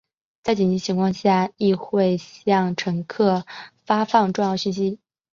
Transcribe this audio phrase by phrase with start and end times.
[0.41, 3.45] 在紧急状况时亦会向乘客
[3.85, 4.97] 发放重要讯息。